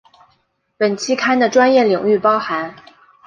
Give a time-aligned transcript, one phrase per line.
[0.77, 2.75] 本期刊的专业领域包含